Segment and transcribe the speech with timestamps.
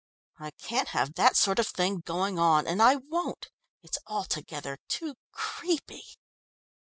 [0.39, 3.51] I can't have that sort of thing going on, and I won't!
[3.83, 6.03] it's altogether too creepy!"